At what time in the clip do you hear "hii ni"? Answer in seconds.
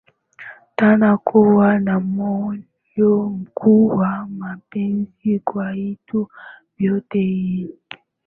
7.19-7.69